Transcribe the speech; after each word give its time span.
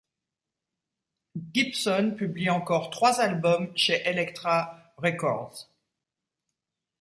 Gibson 1.51 2.15
publie 2.17 2.49
encore 2.49 2.89
trois 2.89 3.19
albums 3.19 3.71
chez 3.77 4.01
Elektra 4.07 4.95
Records. 4.97 5.69